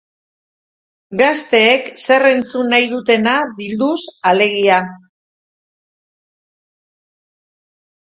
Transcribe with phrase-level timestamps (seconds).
[1.19, 3.99] Gazteek zer entzun nahi dutena bilduz,
[4.31, 4.79] alegia.